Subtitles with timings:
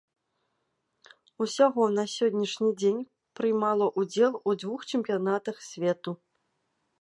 [1.45, 3.03] Усяго на сённяшні дзень
[3.41, 6.11] прымала ўдзел у двух чэмпіянатах свету.